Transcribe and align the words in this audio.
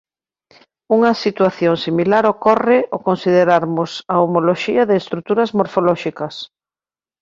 Unha 0.95 1.11
situación 1.23 1.75
similar 1.85 2.23
ocorre 2.33 2.79
ao 2.93 2.99
considerarmos 3.07 3.91
a 4.13 4.15
homoloxía 4.23 4.83
de 4.89 4.95
estruturas 5.01 5.49
morfolóxicas. 5.59 6.35